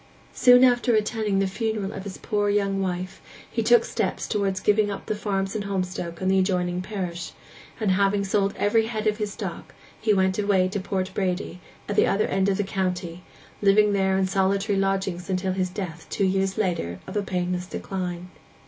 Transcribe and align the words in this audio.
Soon 0.33 0.63
after 0.63 0.95
attending 0.95 1.37
the 1.37 1.45
funeral 1.45 1.91
of 1.93 2.05
his 2.05 2.17
poor 2.17 2.49
young 2.49 2.81
wife 2.81 3.21
he 3.51 3.61
took 3.61 3.85
steps 3.85 4.27
towards 4.27 4.59
giving 4.59 4.89
up 4.89 5.05
the 5.05 5.13
farms 5.13 5.55
in 5.55 5.61
Holmstoke 5.61 6.19
and 6.19 6.31
the 6.31 6.39
adjoining 6.39 6.81
parish, 6.81 7.33
and, 7.79 7.91
having 7.91 8.23
sold 8.23 8.55
every 8.57 8.87
head 8.87 9.05
of 9.05 9.17
his 9.17 9.33
stock, 9.33 9.75
he 10.01 10.11
went 10.11 10.39
away 10.39 10.67
to 10.69 10.79
Port 10.79 11.11
Bredy, 11.13 11.59
at 11.87 11.95
the 11.95 12.07
other 12.07 12.25
end 12.25 12.49
of 12.49 12.57
the 12.57 12.63
county, 12.63 13.21
living 13.61 13.93
there 13.93 14.17
in 14.17 14.25
solitary 14.25 14.75
lodgings 14.79 15.29
till 15.35 15.53
his 15.53 15.69
death 15.69 16.07
two 16.09 16.25
years 16.25 16.57
later 16.57 16.99
of 17.05 17.15
a 17.15 17.21
painless 17.21 17.67
decline. 17.67 18.31